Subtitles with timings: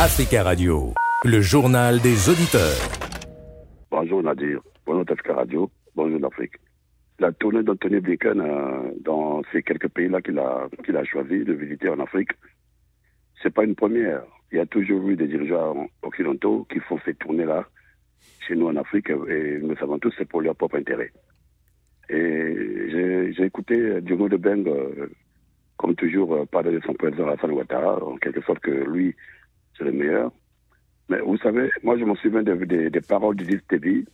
[0.00, 2.78] Africa Radio, le journal des auditeurs.
[3.90, 6.52] Bonjour Nadir, bonjour Africa Radio, bonjour l'Afrique.
[7.18, 11.52] La tournée d'Anthony Blinken euh, dans ces quelques pays-là qu'il a, qu'il a choisi de
[11.52, 12.30] visiter en Afrique,
[13.42, 14.22] c'est pas une première.
[14.52, 17.66] Il y a toujours eu des dirigeants occidentaux qui font ces tournées-là
[18.46, 21.10] chez nous en Afrique et nous savons tous c'est pour leur propre intérêt.
[22.08, 25.10] Et j'ai écouté Diogo de Beng, euh,
[25.76, 29.16] comme toujours, euh, parler de son président Hassan Ouattara, en quelque sorte que lui,
[29.78, 30.32] c'est le meilleur.
[31.08, 34.04] Mais vous savez, moi je me souviens des, des, paroles d'Idriss Déby,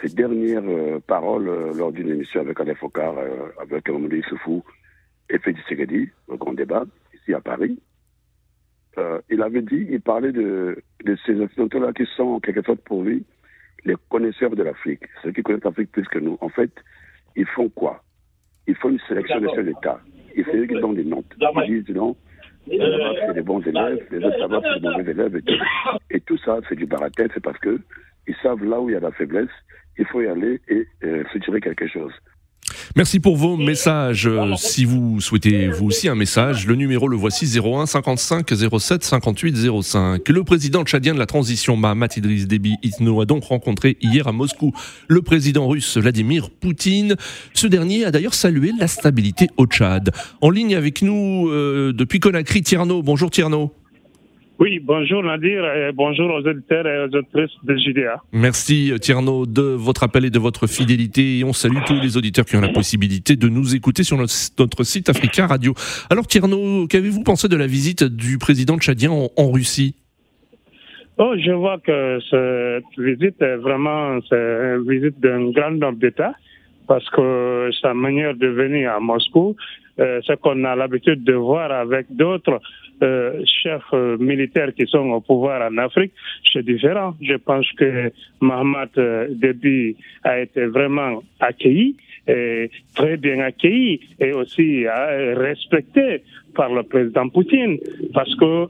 [0.00, 3.16] ses dernières euh, paroles lors d'une émission avec Alain Focard,
[3.60, 4.64] avec Mamadou Issoufou
[5.28, 7.78] et Félix Segedi, au grand débat, ici à Paris.
[9.28, 13.02] il avait dit, il parlait de, de ces occidentaux-là qui sont en quelque sorte pour
[13.02, 13.26] lui
[13.86, 16.36] les connaisseurs de l'Afrique, ceux qui connaissent l'Afrique plus que nous.
[16.40, 16.72] En fait,
[17.36, 18.02] ils font quoi?
[18.66, 20.00] Ils font une sélection de ces États.
[20.34, 21.34] Ils font qu'ils ont des notes.
[21.68, 22.16] Ils disent non,
[22.68, 25.40] c'est des bons élèves, les autres savoir c'est des mauvais élèves.
[26.10, 27.78] Et tout, ça, c'est du baratin, c'est parce que
[28.26, 29.50] ils savent là où il y a la faiblesse,
[29.98, 32.12] il faut y aller et euh, se tirer quelque chose.
[32.94, 34.30] Merci pour vos messages.
[34.56, 38.46] Si vous souhaitez vous aussi un message, le numéro le voici 01 55
[38.78, 40.28] 07 58 05.
[40.28, 44.32] Le président tchadien de la transition Mahamat Idriss Déby Itno a donc rencontré hier à
[44.32, 44.72] Moscou
[45.08, 47.16] le président russe Vladimir Poutine.
[47.54, 50.10] Ce dernier a d'ailleurs salué la stabilité au Tchad.
[50.40, 53.02] En ligne avec nous euh, depuis Conakry, Tierno.
[53.02, 53.72] Bonjour Tierno.
[54.58, 58.22] Oui, bonjour Nadir et bonjour aux auditeurs et aux auditrices de JDA.
[58.32, 62.46] Merci Tierno de votre appel et de votre fidélité et on salue tous les auditeurs
[62.46, 65.74] qui ont la possibilité de nous écouter sur notre, site Africa Radio.
[66.08, 69.94] Alors Tierno, qu'avez-vous pensé de la visite du président tchadien en, Russie?
[71.18, 76.32] Oh, je vois que cette visite est vraiment une visite d'un grand homme d'État
[76.88, 79.54] parce que sa manière de venir à Moscou,
[79.98, 82.60] euh, ce qu'on a l'habitude de voir avec d'autres
[83.02, 86.12] euh, chefs euh, militaires qui sont au pouvoir en Afrique,
[86.50, 87.14] c'est différent.
[87.20, 91.94] Je pense que Mohamed euh, Déby a été vraiment accueilli,
[92.26, 96.22] et très bien accueilli et aussi respecté
[96.56, 97.78] par le président Poutine,
[98.12, 98.66] parce que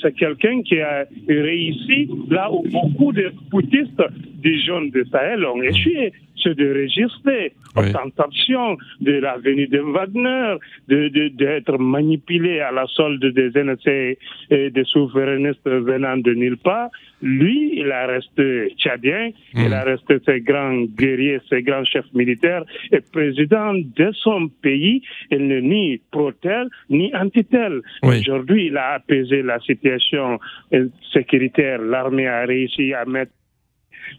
[0.00, 4.04] c'est quelqu'un qui a réussi là où beaucoup de poutistes
[4.40, 6.72] du jaune de Sahel ont échoué c'est de
[7.76, 10.56] aux tentations de la venue de Wagner,
[10.88, 14.18] d'être de, manipulé à la solde des NC
[14.50, 16.90] et des souverainistes venant de nulle part.
[17.22, 19.72] Lui, il a resté tchadien, il hmm.
[19.72, 25.02] a resté ses grands guerriers, ses grands chefs militaires et président de son pays.
[25.30, 27.80] Il n'est ni pro-tel ni anti-tel.
[28.02, 30.40] Aujourd'hui, il a apaisé la situation
[31.12, 31.80] sécuritaire.
[31.80, 33.32] L'armée a réussi à mettre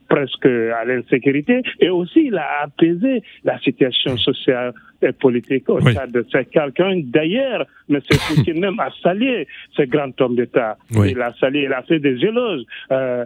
[0.09, 5.93] presque à l'insécurité et aussi il a apaisé la situation sociale et politique au oui.
[6.11, 7.99] de C'est quelqu'un, d'ailleurs, M.
[8.27, 10.77] Poutine même a salué ce grand homme d'État.
[10.91, 12.61] Il a salué, il a fait des éloges,
[12.91, 13.25] euh,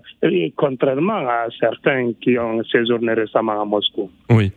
[0.55, 4.09] contrairement à certains qui ont séjourné récemment à Moscou.
[4.29, 4.51] Oui.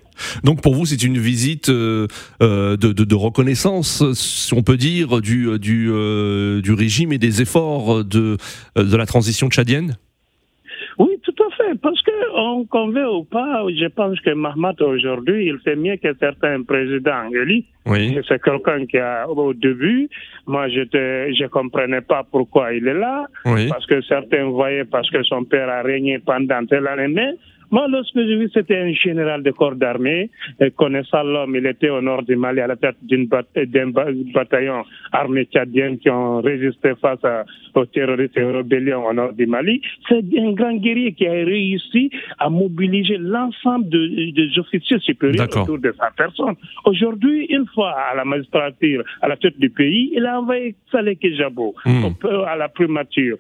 [0.45, 2.07] Donc pour vous, c'est une visite euh,
[2.43, 7.19] euh, de, de, de, reconnaissance, si on peut dire, du, du, euh, du régime et
[7.19, 8.37] des efforts de,
[8.77, 9.97] de la transition tchadienne
[10.99, 11.70] oui, tout à fait.
[11.83, 16.15] Parce que on convient ou pas, je pense que Mahmoud aujourd'hui, il fait mieux que
[16.19, 17.29] certains présidents.
[17.87, 18.19] Oui.
[18.29, 20.09] C'est quelqu'un qui a, au début,
[20.47, 23.27] moi, je ne je comprenais pas pourquoi il est là.
[23.47, 23.69] Oui.
[23.69, 27.09] Parce que certains voyaient parce que son père a régné pendant telle année.
[27.09, 27.33] Mais
[27.71, 30.31] moi, lorsque j'ai vu, c'était un général de corps d'armée.
[30.77, 33.91] Connaissant l'homme, il était au nord du Mali à la tête d'un
[34.35, 34.83] bataillon
[35.13, 37.21] armé tchadien qui ont résisté face
[37.75, 39.81] aux terroristes et aux rébellions au nord du Mali.
[40.09, 45.95] C'est un grand guerrier qui a réussi à mobiliser l'ensemble des officiers supérieurs autour de
[45.97, 46.55] sa personne.
[46.85, 51.17] Aujourd'hui, une fois à la magistrature, à la tête du pays, il a envoyé Saleh
[51.17, 52.27] Kejabo hmm.
[52.47, 53.37] à la primature.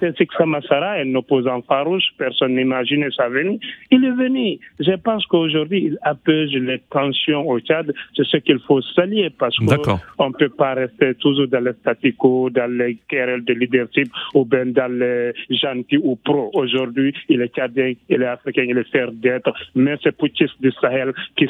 [0.00, 3.58] C'est que Samassara, un opposant farouche, personne n'imaginait sa venue.
[3.90, 4.58] Il est venu.
[4.80, 7.92] Je pense qu'aujourd'hui, il apaise les tensions au Tchad.
[8.16, 12.14] C'est ce qu'il faut saluer parce qu'on ne peut pas rester toujours dans le statu
[12.14, 16.50] quo, dans les querelles de leadership ou bien dans les gentils ou pro.
[16.54, 20.72] Aujourd'hui, il est Tchadien, il est africain, il est fier d'être, mais c'est Poutine du
[20.72, 21.48] Sahel qui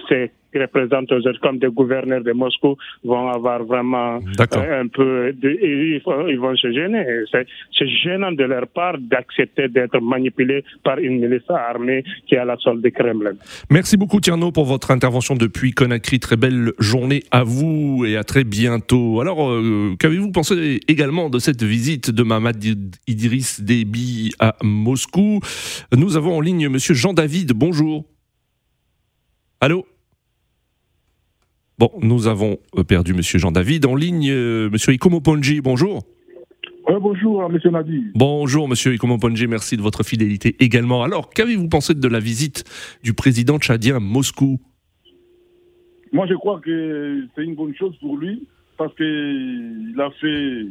[0.53, 6.39] qui représentent aujourd'hui comme des gouverneurs de Moscou vont avoir vraiment un peu de, ils,
[6.39, 7.05] vont, se gêner.
[7.33, 12.45] C'est gênant de leur part d'accepter d'être manipulés par une milice armée qui est à
[12.45, 13.33] la solde du Kremlin.
[13.71, 16.21] Merci beaucoup Tierno pour votre intervention depuis Conakry.
[16.21, 19.21] Très belle journée à vous et à très bientôt.
[19.21, 22.63] Alors, euh, qu'avez-vous pensé également de cette visite de Mamad
[23.07, 25.41] Idriss Déby à Moscou?
[25.97, 27.53] Nous avons en ligne Monsieur Jean-David.
[27.53, 28.05] Bonjour.
[29.61, 29.87] Allô?
[31.79, 33.87] Bon, nous avons euh, perdu Monsieur Jean-David.
[33.87, 36.05] En ligne, euh, Monsieur Ikomo Ponji, bonjour.
[37.01, 38.05] Bonjour, monsieur Nadi.
[38.15, 41.03] Bonjour, monsieur Ikomoponji, merci de votre fidélité également.
[41.03, 42.65] Alors, qu'avez-vous pensé de la visite
[43.03, 44.61] du président tchadien à Moscou?
[46.13, 48.47] Moi, je crois que c'est une bonne chose pour lui,
[48.77, 50.67] parce qu'il a fait,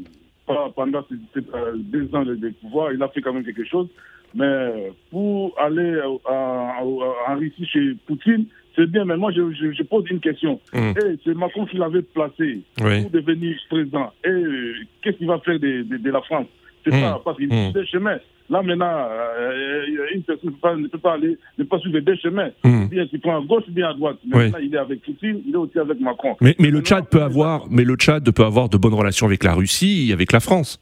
[0.75, 1.41] pendant ces
[1.75, 3.87] deux ans de pouvoir, il a fait quand même quelque chose.
[4.33, 8.45] Mais pour aller en Russie chez Poutine,
[8.75, 10.59] c'est bien, mais moi je, pose une question.
[10.73, 10.93] Eh,
[11.23, 14.11] c'est Macron qui l'avait placé pour devenir président.
[14.23, 16.47] Et euh, qu'est-ce qu'il va faire de, la France?
[16.83, 16.99] C'est hum.
[16.99, 17.73] ça, parce qu'il mmh.
[17.73, 18.17] des chemins.
[18.49, 19.07] Là maintenant,
[19.39, 20.51] euh, une personne
[20.81, 22.49] ne peut pas, aller, ne pas suivre des chemins.
[22.63, 22.87] Hum.
[22.89, 24.17] Bien il prend à gauche, bien à droite.
[24.27, 26.35] Maintenant, il est avec Poutine, il est aussi avec Macron.
[26.41, 29.43] Mais, mais le Tchad peut avoir, mais le Tchad peut avoir de bonnes relations avec
[29.43, 30.79] la Russie, et avec la France.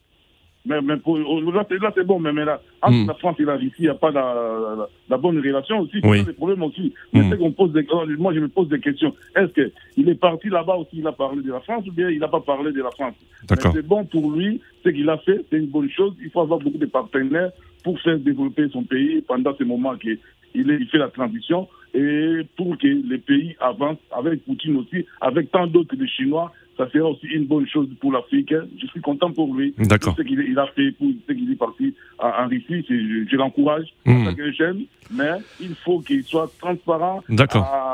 [0.69, 3.07] Mais, mais pour, là, c'est bon, mais, mais là, entre hmm.
[3.07, 5.97] la France et la Russie, il n'y a pas la, la, bonne relation aussi.
[5.99, 6.93] C'est des problèmes aussi.
[7.11, 7.35] Mm.
[7.37, 9.13] qu'on pose des, oh, moi, je me pose des questions.
[9.35, 12.19] Est-ce qu'il est parti là-bas aussi, il a parlé de la France ou bien il
[12.19, 13.15] n'a pas parlé de la France?
[13.49, 16.13] C'est bon pour lui, ce qu'il a fait, c'est une bonne chose.
[16.21, 17.49] Il faut avoir beaucoup de partenaires
[17.83, 20.19] pour faire développer son pays pendant ce moment qu'il
[20.53, 25.65] il fait la transition et pour que les pays avancent avec Poutine aussi, avec tant
[25.65, 28.53] d'autres Chinois ça sera aussi une bonne chose pour l'Afrique.
[28.81, 29.75] Je suis content pour lui.
[29.77, 30.15] D'accord.
[30.17, 34.51] Ce qu'il a fait, pour ce qu'il est parti en Russie, je, l'encourage tant que
[34.53, 37.21] jeune, mais il faut qu'il soit transparent
[37.53, 37.88] à,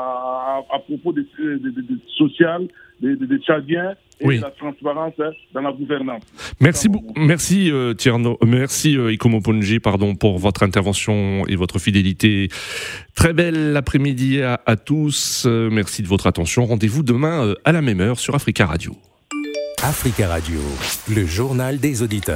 [0.58, 2.68] à, propos des de, de, social,
[3.00, 5.14] des, Tchadiens et de la transparence
[5.52, 6.22] dans la gouvernance.
[6.60, 12.48] Merci, merci euh, Tierno, merci euh, Ikomo Ponji, pardon pour votre intervention et votre fidélité.
[13.14, 15.44] Très belle après-midi à, à, tous.
[15.46, 16.64] Euh, merci de votre attention.
[16.64, 18.96] Rendez-vous demain euh, à la même heure sur Africa Radio.
[19.82, 20.60] Africa Radio,
[21.14, 22.34] le journal des auditeurs.